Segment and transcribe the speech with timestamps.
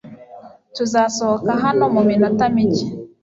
[0.75, 2.85] Tuzasohoka hano muminota mike.